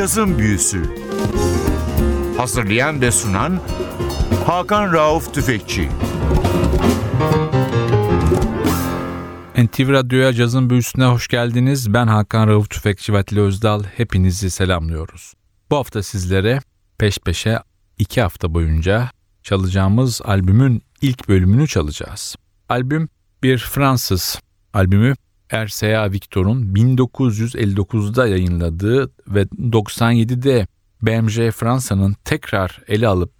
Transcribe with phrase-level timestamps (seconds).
[0.00, 0.82] Cazın Büyüsü
[2.36, 3.60] Hazırlayan ve sunan
[4.46, 5.88] Hakan Rauf Tüfekçi
[9.58, 11.94] NTV Radyo'ya cazın büyüsüne hoş geldiniz.
[11.94, 13.84] Ben Hakan Rauf Tüfekçi ve Atli Özdal.
[13.96, 15.34] Hepinizi selamlıyoruz.
[15.70, 16.60] Bu hafta sizlere
[16.98, 17.58] peş peşe
[17.98, 19.10] iki hafta boyunca
[19.42, 22.36] çalacağımız albümün ilk bölümünü çalacağız.
[22.68, 23.08] Albüm
[23.42, 24.40] bir Fransız
[24.74, 25.14] albümü
[25.52, 30.66] RCA Victor'un 1959'da yayınladığı ve 97'de
[31.02, 33.32] BMG Fransa'nın tekrar ele alıp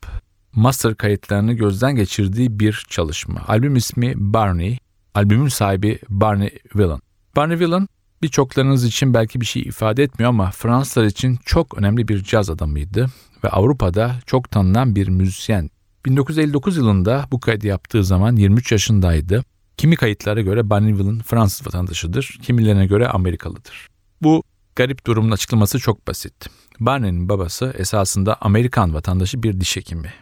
[0.52, 3.40] master kayıtlarını gözden geçirdiği bir çalışma.
[3.48, 4.78] Albüm ismi Barney,
[5.14, 7.00] albümün sahibi Barney Villain.
[7.36, 7.88] Barney Villain
[8.22, 13.06] birçoklarınız için belki bir şey ifade etmiyor ama Fransızlar için çok önemli bir caz adamıydı
[13.44, 15.70] ve Avrupa'da çok tanınan bir müzisyen.
[16.06, 19.44] 1959 yılında bu kaydı yaptığı zaman 23 yaşındaydı.
[19.80, 23.88] Kimi kayıtlara göre Barney Villain Fransız vatandaşıdır, kimilerine göre Amerikalıdır.
[24.22, 24.42] Bu
[24.76, 26.34] garip durumun açıklaması çok basit.
[26.80, 30.12] Barney'nin babası esasında Amerikan vatandaşı bir diş hekimi.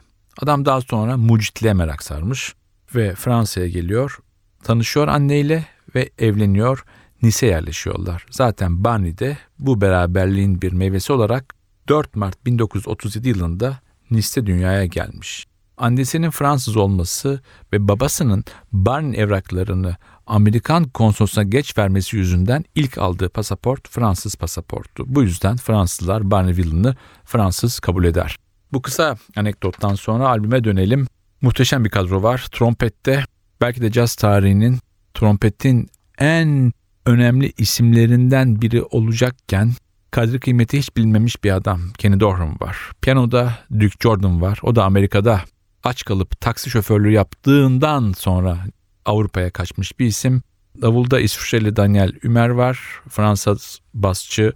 [0.42, 2.54] Adam daha sonra mucitliğe merak sarmış
[2.94, 4.18] ve Fransa'ya geliyor,
[4.62, 6.84] tanışıyor anneyle ve evleniyor,
[7.22, 8.26] Nice yerleşiyorlar.
[8.30, 11.54] Zaten Barney de bu beraberliğin bir meyvesi olarak
[11.88, 15.47] 4 Mart 1937 yılında Nice'te dünyaya gelmiş.
[15.78, 17.40] Annesinin Fransız olması
[17.72, 25.04] ve babasının Barney evraklarını Amerikan konsolosuna geç vermesi yüzünden ilk aldığı pasaport Fransız pasaportu.
[25.06, 28.36] Bu yüzden Fransızlar Barney Villain'ı Fransız kabul eder.
[28.72, 31.06] Bu kısa anekdottan sonra albüme dönelim.
[31.40, 32.46] Muhteşem bir kadro var.
[32.52, 33.24] Trompette
[33.60, 34.78] belki de caz tarihinin
[35.14, 36.72] trompetin en
[37.06, 39.72] önemli isimlerinden biri olacakken
[40.10, 42.76] kadri kıymeti hiç bilinmemiş bir adam Kenny Dorham var.
[43.00, 44.58] Piyanoda Duke Jordan var.
[44.62, 45.40] O da Amerika'da
[45.88, 48.58] aç kalıp taksi şoförlüğü yaptığından sonra
[49.04, 50.42] Avrupa'ya kaçmış bir isim.
[50.82, 52.80] Davulda İsviçreli Daniel Ümer var.
[53.08, 54.52] Fransız basçı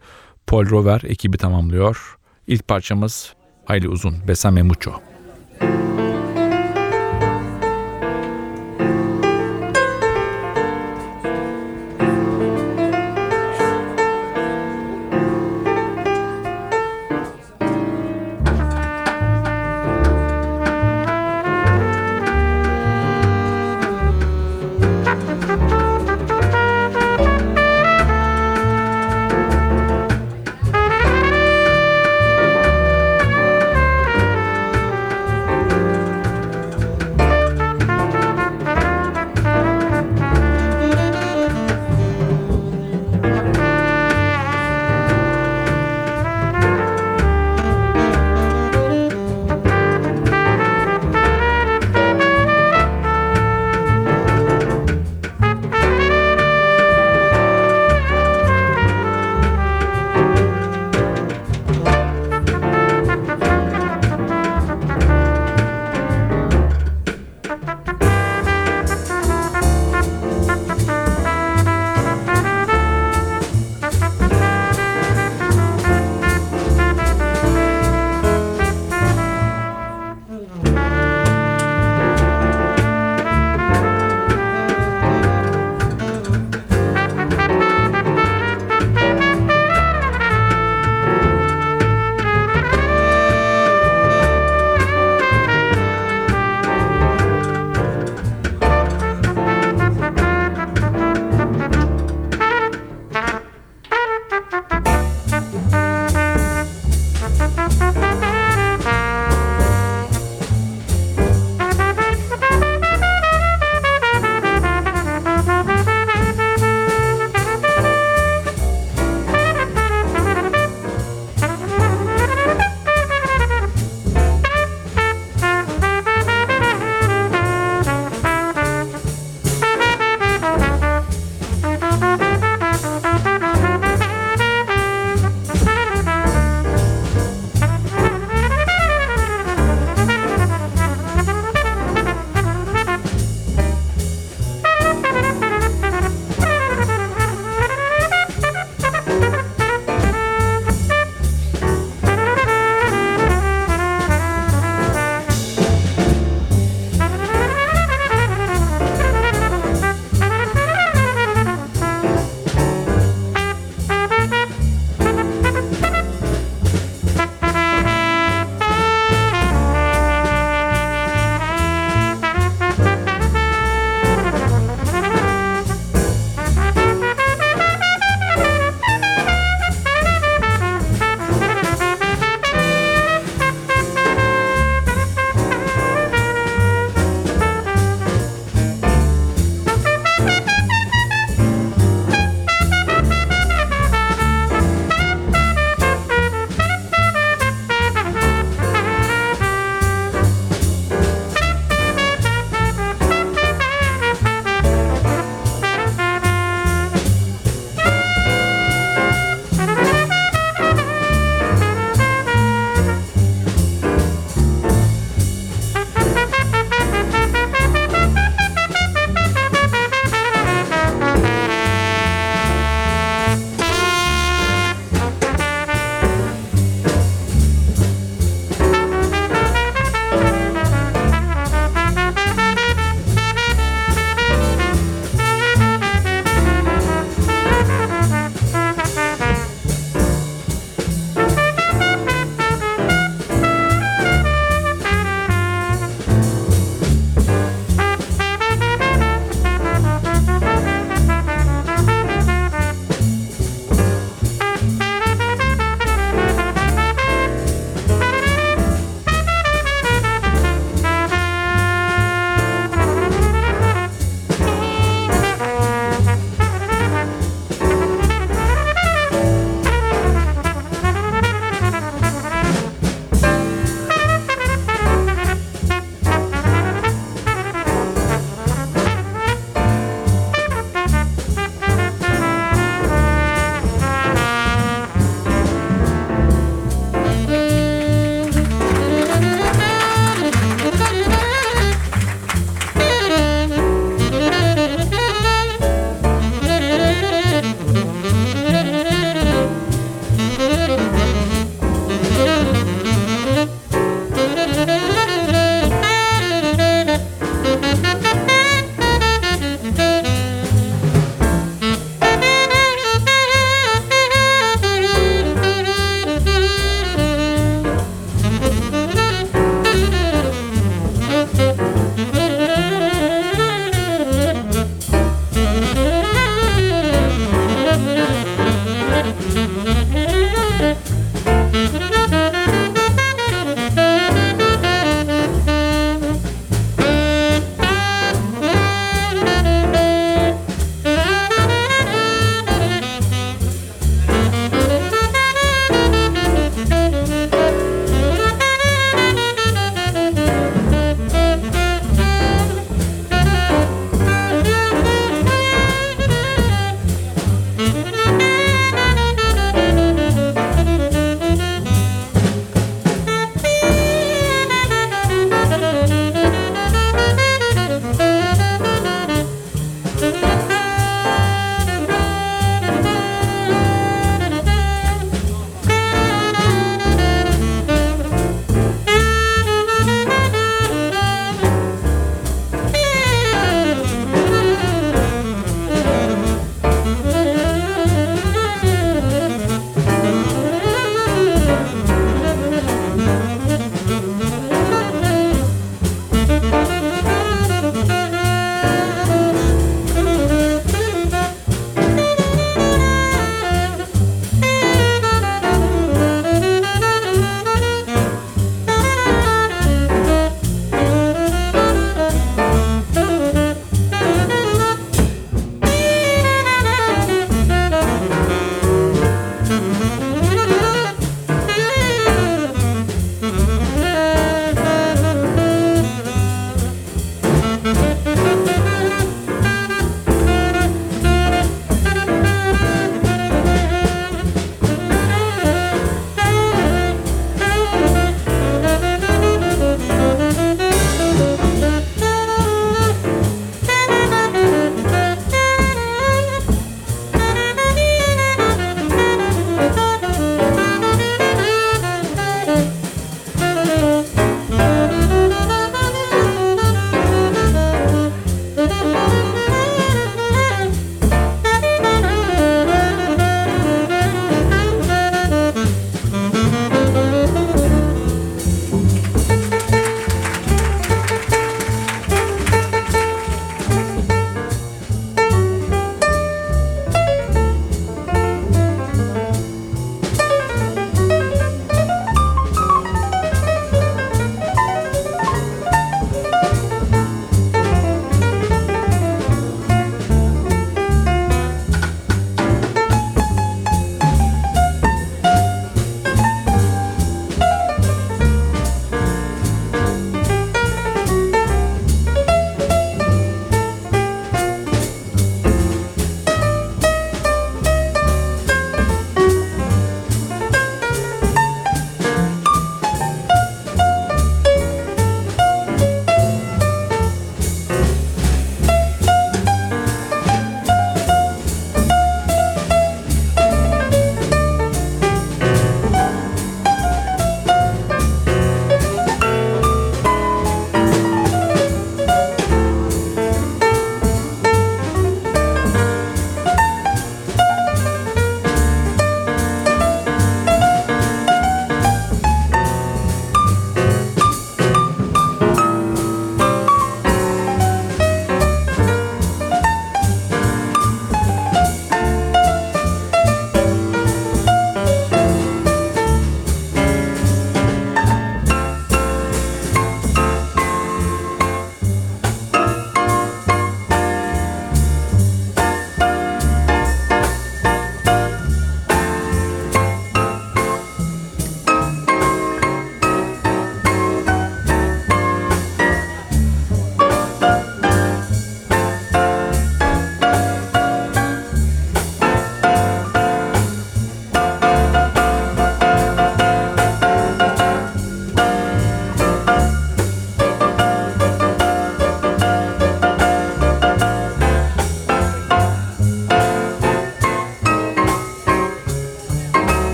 [0.46, 2.16] Paul Rover ekibi tamamlıyor.
[2.46, 3.34] İlk parçamız
[3.64, 4.28] hayli uzun.
[4.28, 5.11] Besame Mucho.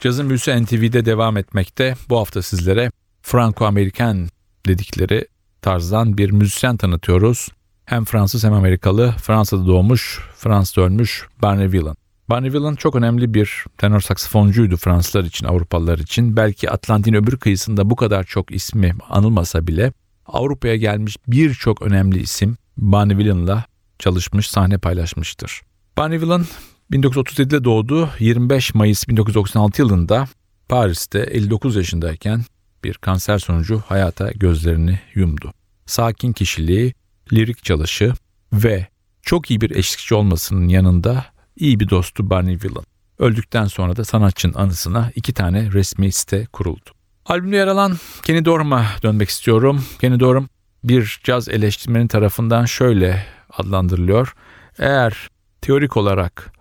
[0.00, 1.94] Cazın Büyüsü NTV'de devam etmekte.
[2.08, 2.90] Bu hafta sizlere
[3.22, 4.28] Franco-Amerikan
[4.66, 5.26] dedikleri
[5.62, 7.48] tarzdan bir müzisyen tanıtıyoruz.
[7.84, 11.96] Hem Fransız hem Amerikalı, Fransa'da doğmuş, Fransa'da ölmüş Barney Villan.
[12.30, 16.36] Barney Villan çok önemli bir tenor saksafoncuydu Fransızlar için, Avrupalılar için.
[16.36, 19.92] Belki Atlantin öbür kıyısında bu kadar çok ismi anılmasa bile
[20.26, 23.64] Avrupa'ya gelmiş birçok önemli isim Barney Villan'la
[23.98, 25.62] çalışmış, sahne paylaşmıştır.
[25.96, 26.46] Barney Villan
[26.92, 28.10] 1937'de doğdu.
[28.18, 30.28] 25 Mayıs 1996 yılında
[30.68, 32.44] Paris'te 59 yaşındayken
[32.84, 35.52] bir kanser sonucu hayata gözlerini yumdu.
[35.86, 36.94] Sakin kişiliği,
[37.32, 38.12] lirik çalışı
[38.52, 38.86] ve
[39.22, 41.24] çok iyi bir eşlikçi olmasının yanında
[41.56, 42.84] iyi bir dostu Barney Villan.
[43.18, 46.90] Öldükten sonra da sanatçının anısına iki tane resmi site kuruldu.
[47.26, 49.84] Albümde yer alan Kenny Dorham'a dönmek istiyorum.
[50.00, 50.48] Kenny Dorham
[50.84, 54.34] bir caz eleştirmeni tarafından şöyle adlandırılıyor.
[54.78, 55.28] Eğer
[55.60, 56.52] teorik olarak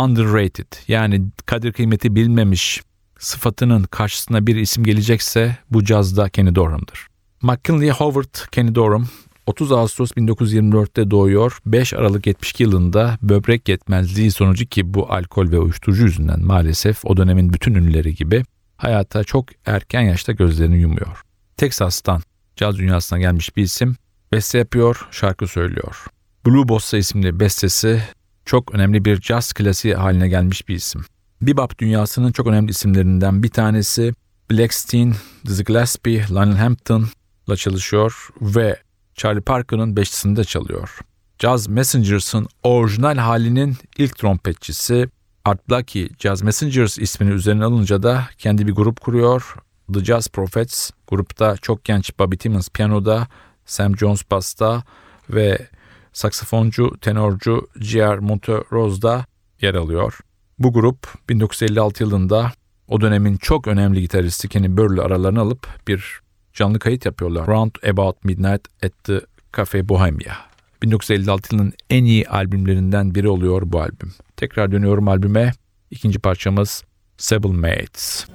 [0.00, 2.82] underrated yani kadir kıymeti bilmemiş
[3.18, 7.06] sıfatının karşısına bir isim gelecekse bu cazda Kenny Dorham'dır.
[7.42, 9.06] McKinley Howard Kenny Dorham
[9.46, 11.58] 30 Ağustos 1924'te doğuyor.
[11.66, 17.16] 5 Aralık 72 yılında böbrek yetmezliği sonucu ki bu alkol ve uyuşturucu yüzünden maalesef o
[17.16, 18.44] dönemin bütün ünlüleri gibi
[18.76, 21.22] hayata çok erken yaşta gözlerini yumuyor.
[21.56, 22.22] Texas'tan
[22.56, 23.96] caz dünyasına gelmiş bir isim
[24.32, 26.04] beste yapıyor, şarkı söylüyor.
[26.46, 28.02] Blue Bossa isimli bestesi
[28.44, 31.04] çok önemli bir caz klasiği haline gelmiş bir isim.
[31.42, 34.14] Bebop dünyasının çok önemli isimlerinden bir tanesi
[34.50, 35.14] Blackstein,
[35.46, 38.76] Dizzy Gillespie, Lionel Hampton'la çalışıyor ve
[39.14, 40.98] Charlie Parker'ın beşlisinde çalıyor.
[41.38, 45.08] Jazz Messengers'ın orijinal halinin ilk trompetçisi
[45.44, 49.54] Art Blakey Jazz Messengers ismini üzerine alınca da kendi bir grup kuruyor.
[49.94, 53.28] The Jazz Prophets grupta çok genç Bobby Timmons piyanoda,
[53.66, 54.82] Sam Jones basta
[55.30, 55.68] ve
[56.12, 58.18] saksafoncu, tenorcu G.R.
[58.18, 59.24] Monterose'da
[59.60, 60.18] yer alıyor.
[60.58, 62.52] Bu grup 1956 yılında
[62.88, 66.20] o dönemin çok önemli gitaristi Kenny Burley aralarını alıp bir
[66.52, 67.46] canlı kayıt yapıyorlar.
[67.46, 69.20] Round About Midnight at the
[69.56, 70.34] Cafe Bohemia.
[70.82, 74.12] 1956 yılının en iyi albümlerinden biri oluyor bu albüm.
[74.36, 75.52] Tekrar dönüyorum albüme.
[75.90, 76.84] İkinci parçamız
[77.16, 78.26] Sable Mates.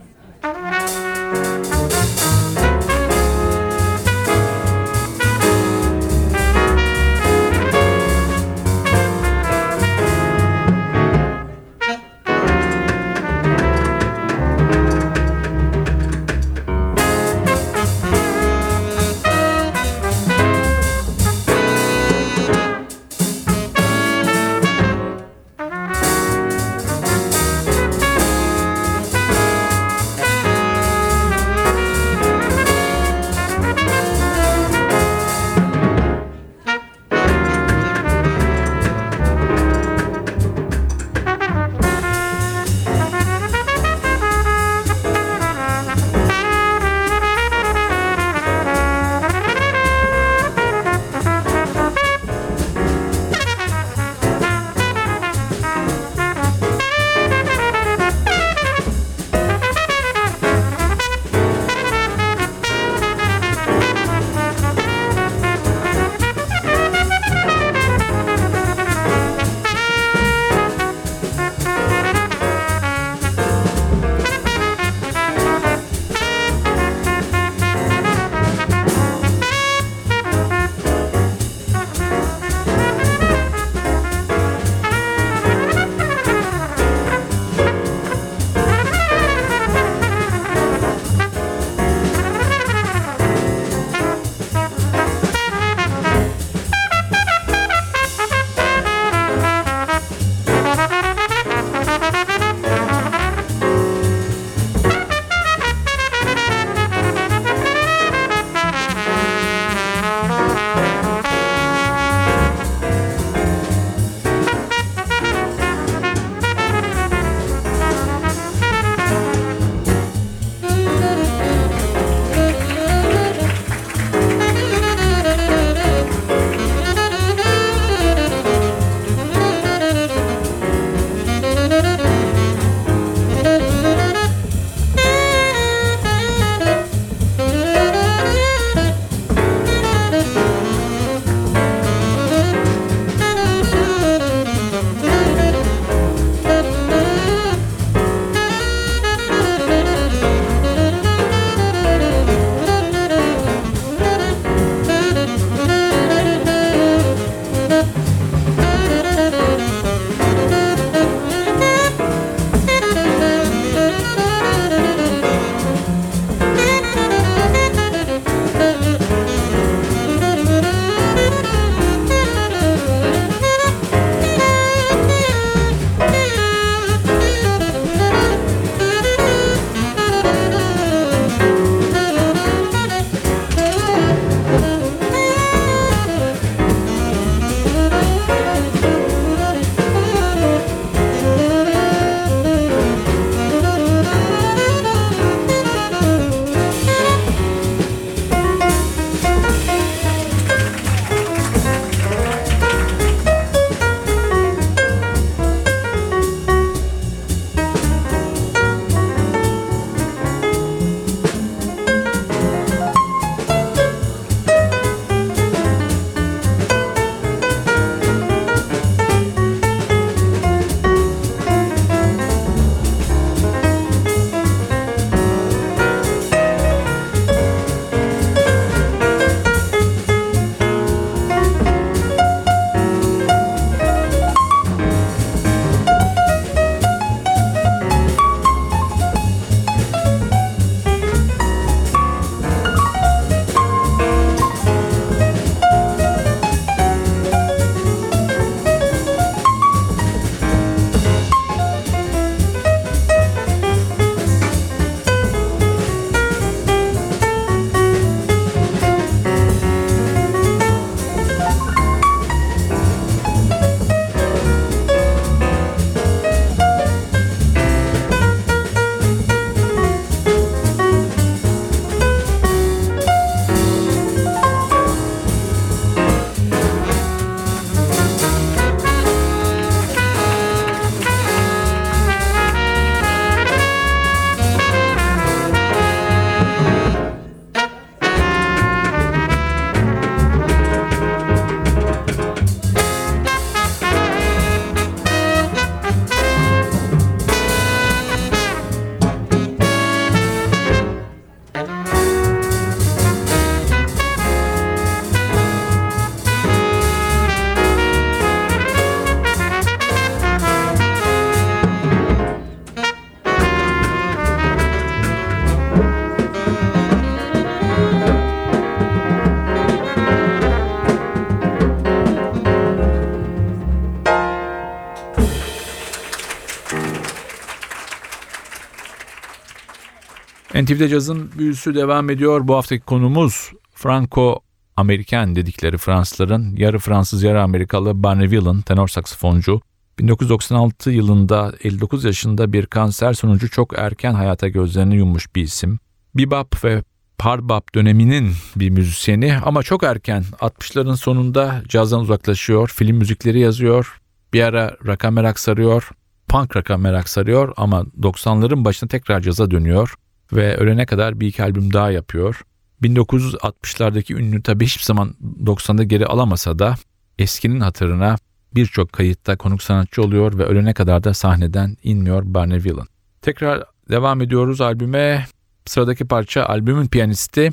[330.67, 332.47] NTV'de cazın büyüsü devam ediyor.
[332.47, 334.39] Bu haftaki konumuz Franco
[334.75, 339.61] Amerikan dedikleri Fransızların yarı Fransız yarı Amerikalı Barney Whelan tenor saksafoncu.
[339.99, 345.79] 1996 yılında 59 yaşında bir kanser sonucu çok erken hayata gözlerini yummuş bir isim.
[346.15, 346.83] Bebop ve
[347.17, 354.01] Parbap döneminin bir müzisyeni ama çok erken 60'ların sonunda cazdan uzaklaşıyor, film müzikleri yazıyor,
[354.33, 355.89] bir ara rock'a merak sarıyor,
[356.27, 359.95] punk rock'a merak sarıyor ama 90'ların başına tekrar caza dönüyor
[360.33, 362.41] ve ölene kadar bir iki albüm daha yapıyor.
[362.81, 366.75] 1960'lardaki ünlü tabi hiçbir zaman 90'da geri alamasa da
[367.19, 368.15] eskinin hatırına
[368.55, 372.87] birçok kayıtta konuk sanatçı oluyor ve ölene kadar da sahneden inmiyor Barney Whelan.
[373.21, 375.25] Tekrar devam ediyoruz albüme.
[375.65, 377.49] Sıradaki parça albümün piyanisti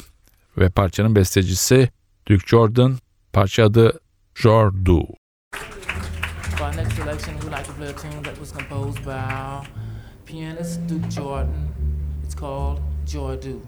[0.58, 1.88] ve parçanın bestecisi
[2.28, 2.96] Duke Jordan.
[3.32, 4.00] Parça adı
[4.34, 5.06] Jordu.
[6.56, 9.64] For our next selection, we like to play a tune that was composed by our
[10.26, 11.83] pianist Duke Jordan.
[12.44, 13.58] Called Jordu.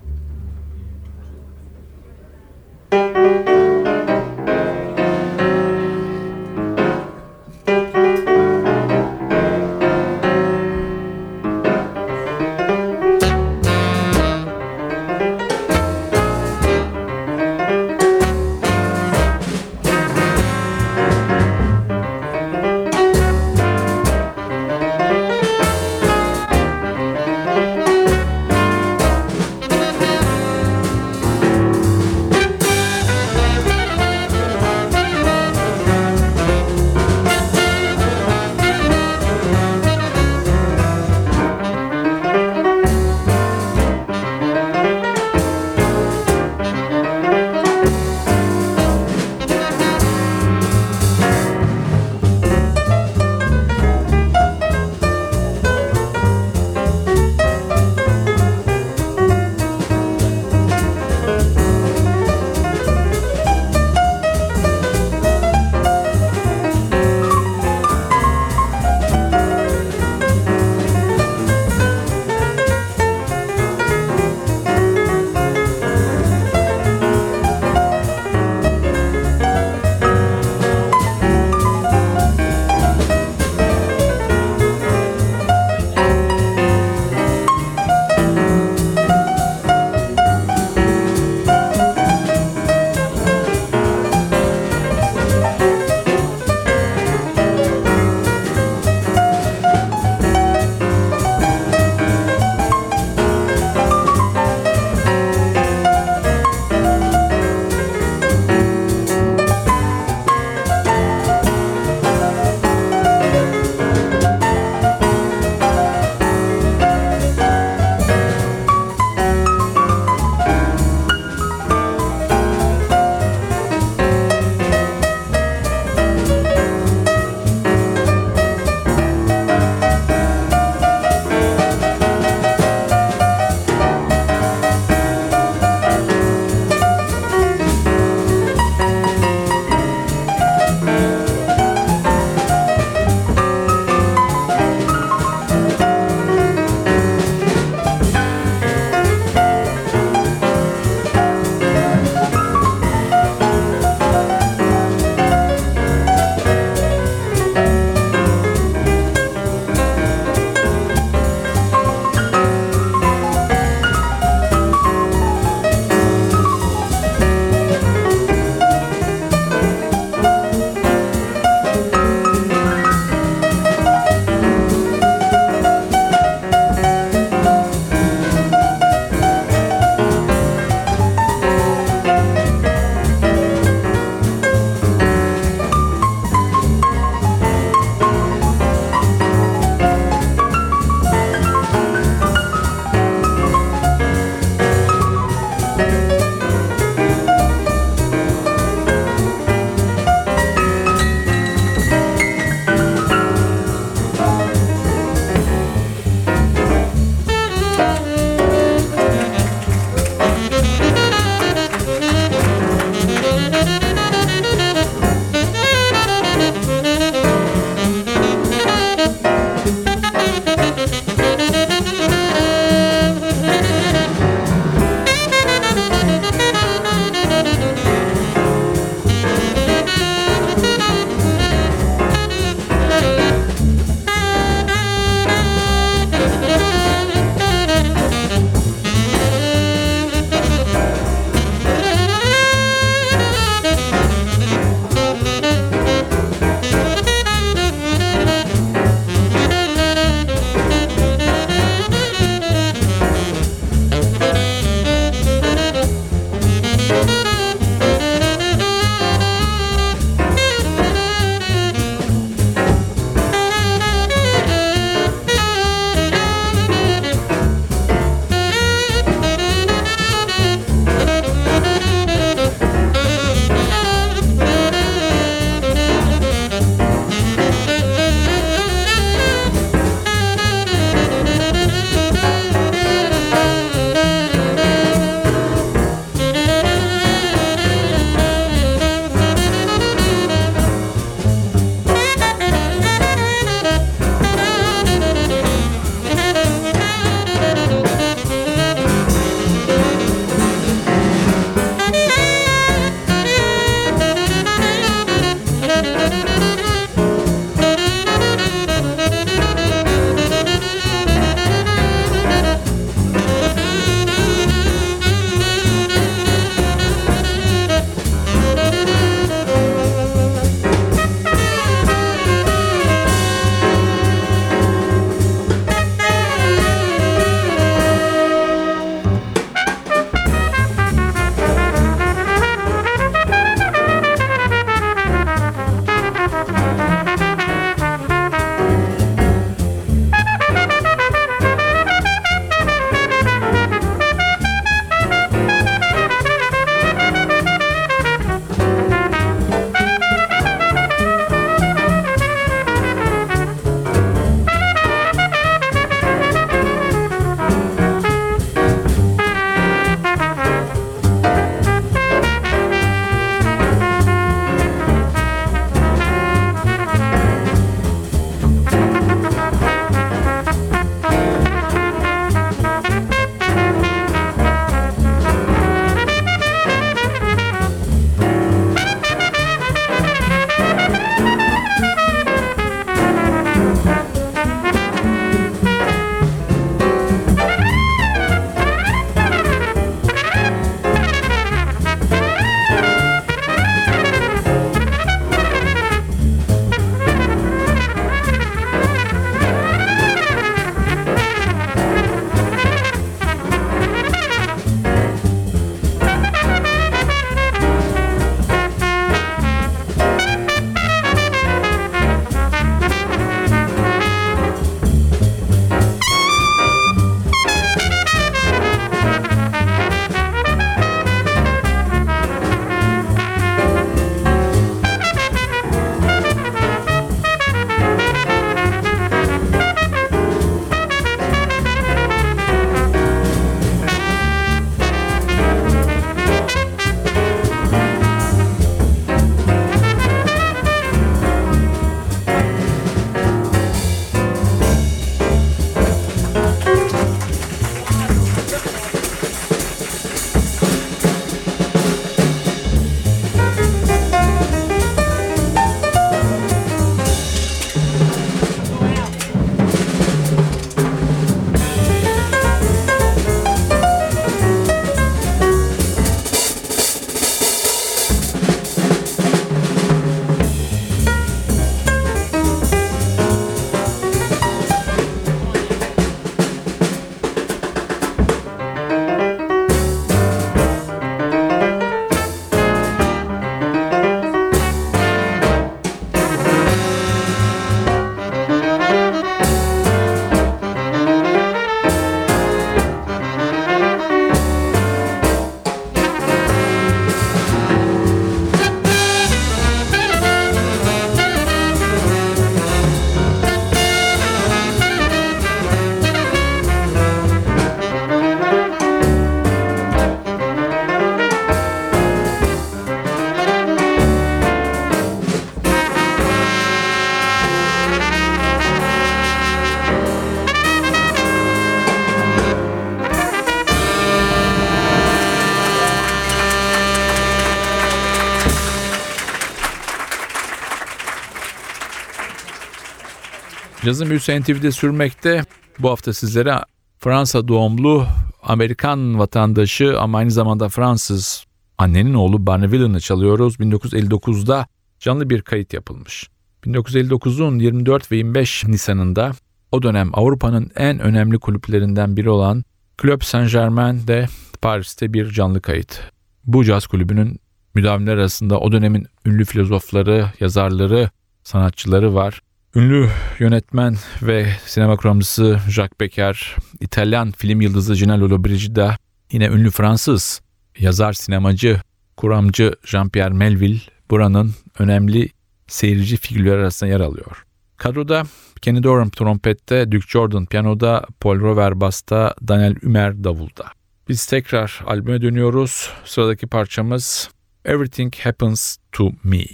[533.86, 535.44] Cazın büyüsü NTV'de sürmekte.
[535.78, 536.60] Bu hafta sizlere
[536.98, 538.06] Fransa doğumlu
[538.42, 541.44] Amerikan vatandaşı ama aynı zamanda Fransız
[541.78, 543.54] annenin oğlu Barney Villain'ı çalıyoruz.
[543.54, 544.66] 1959'da
[545.00, 546.28] canlı bir kayıt yapılmış.
[546.64, 549.32] 1959'un 24 ve 25 Nisan'ında
[549.72, 552.64] o dönem Avrupa'nın en önemli kulüplerinden biri olan
[553.02, 554.26] Club Saint Germain'de
[554.62, 556.00] Paris'te bir canlı kayıt.
[556.44, 557.40] Bu caz kulübünün
[557.74, 561.10] müdavimler arasında o dönemin ünlü filozofları, yazarları,
[561.42, 562.40] sanatçıları var.
[562.76, 563.08] Ünlü
[563.38, 568.96] yönetmen ve sinema kuramcısı Jacques Becker, İtalyan film yıldızı Gina Lollobrigida,
[569.32, 570.40] yine ünlü Fransız
[570.78, 571.80] yazar, sinemacı,
[572.16, 575.28] kuramcı Jean-Pierre Melville buranın önemli
[575.66, 577.44] seyirci figürleri arasında yer alıyor.
[577.76, 578.22] Kadroda
[578.62, 583.64] Kenny Dorham trompette, Duke Jordan piyanoda, Paul Rover basta, Daniel Ümer davulda.
[584.08, 585.90] Biz tekrar albüme dönüyoruz.
[586.04, 587.30] Sıradaki parçamız
[587.64, 589.44] Everything Happens to Me.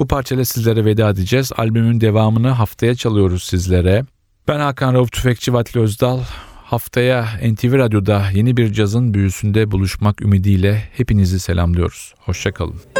[0.00, 1.52] Bu parçayla sizlere veda edeceğiz.
[1.56, 4.04] Albümün devamını haftaya çalıyoruz sizlere.
[4.48, 6.20] Ben Hakan Rauf Tüfekçi Vatli Özdal.
[6.64, 12.14] Haftaya NTV Radyo'da yeni bir cazın büyüsünde buluşmak ümidiyle hepinizi selamlıyoruz.
[12.18, 12.99] Hoşçakalın.